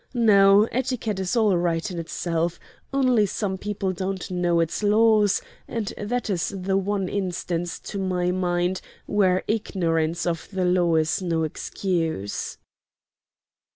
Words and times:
No; 0.15 0.63
etiquette 0.71 1.19
is 1.19 1.35
all 1.37 1.55
right 1.55 1.91
in 1.91 1.99
itself, 1.99 2.59
only 2.91 3.27
some 3.27 3.59
people 3.59 3.93
don't 3.93 4.31
know 4.31 4.59
its 4.59 4.81
laws, 4.81 5.43
and 5.67 5.93
that 5.95 6.27
is 6.27 6.51
the 6.57 6.75
one 6.75 7.07
instance 7.07 7.77
to 7.81 7.99
my 7.99 8.31
mind 8.31 8.81
where 9.05 9.43
ignorance 9.47 10.25
of 10.25 10.49
the 10.51 10.65
law 10.65 10.95
is 10.95 11.21
no 11.21 11.43
excuse." 11.43 12.57